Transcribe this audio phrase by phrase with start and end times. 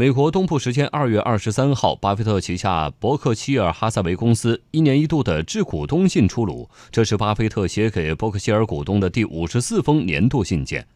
[0.00, 10.86] 美国东部时间二月二十三号，巴菲特旗下伯克希尔哈撒韦公司一年一度的致股东信出炉，这是巴菲特写给伯克希尔股东的第五十四封年度信件。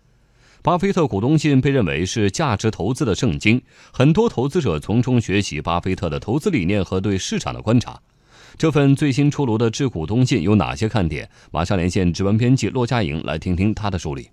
[0.62, 3.61] 巴菲特股东信被认为是价值投资的圣经，
[3.93, 8.00] 很多投资者从中学习巴菲特的投资理念和对市场的观察。
[8.57, 11.29] 这份最新出炉的致股东信有哪些看点？
[11.50, 14.30] 马上连线值班编辑骆佳莹来听听他的梳理。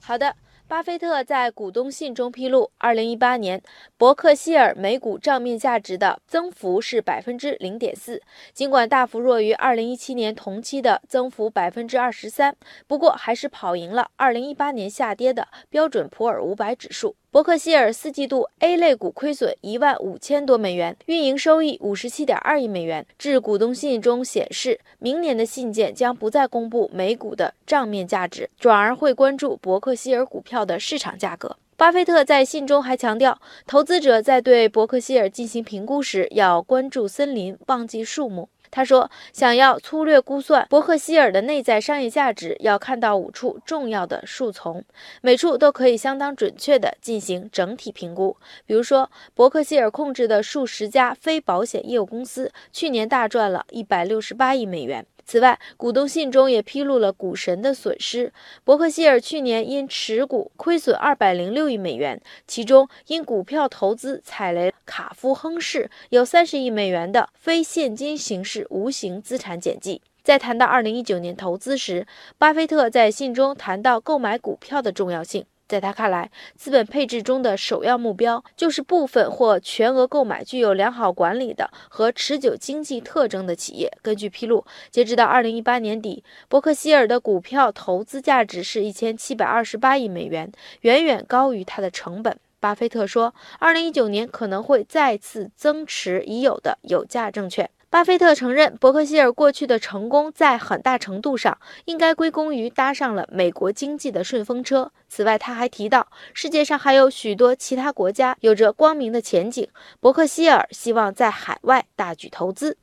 [0.00, 0.36] 好的。
[0.66, 3.62] 巴菲特在股东信中披露，二零一八年
[3.98, 8.22] 伯克希尔每股账面价值的增幅是百分之零点四，
[8.54, 12.56] 尽管大幅弱于二零一七年同期的增幅百分之二十三，
[12.86, 17.14] 不过还是跑赢了二零一八年下跌的标准普尔五百指数。
[17.34, 23.04] 伯克希尔四季度 A 类股亏损一万五千多美元，运营收益五十七点二亿美元。
[23.18, 31.56] 致股东信中显示，明年的信件将不再公布每股的账面价值，转而会关注伯克希尔股票的市场价格。
[31.76, 38.48] 巴菲特在信中还强调，投资者在对伯克希尔进行评估时要关注森林，忘记树木。
[38.74, 44.84] 他说：“想要粗略估算伯克希尔的内在商业价值，要看到五处重要的树丛，
[45.22, 48.36] 每处都可以相当准确地进行整体评估。
[48.66, 58.32] 比如说，伯克希尔控制的数十家非保险业务公司去年大赚了一百六十八亿美元。”此外，股东信中也披露了股神的损失。
[58.62, 70.02] 伯克希尔去年因持股亏损二百零六亿美元，其中因股票投资踩雷卡夫亨氏有三十亿美元的非现金形式无形资产减记。
[70.22, 72.06] 在谈到二零一九年投资时，
[72.38, 75.44] 巴菲特在信中谈到购买股票的重要性。
[75.66, 83.90] 在他看来，资本配置中的首要目标就是部分或全额购买具有良好管理的和持久经济特征的企业。
[84.02, 92.38] 根据披露，截止到二零一八年底，伯克希尔的股票投资价值是一千七百二十八亿美元，远远高于它的成本。
[92.60, 97.68] 巴菲特说，二零一九年可能会再次增持已有的有价证券。
[97.94, 104.90] 巴菲特承认，伯克希尔过去的成功在很大程度上应该归功于搭上了美国经济的顺风车。
[105.08, 109.68] 此外，他还提到，世界上还有许多其他国家有着光明的前景，
[110.00, 112.76] 伯克希尔希望在海外大举投资。